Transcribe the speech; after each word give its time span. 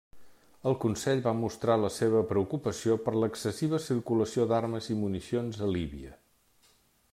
El 0.69 0.75
Consell 0.85 1.19
va 1.25 1.33
mostrar 1.41 1.75
la 1.81 1.91
seva 1.97 2.21
preocupació 2.31 2.97
per 3.09 3.15
l'excessiva 3.17 3.81
circulació 3.89 4.49
d'armes 4.53 4.91
i 4.95 4.99
municions 5.05 5.63
a 5.69 5.73
Líbia. 5.77 6.19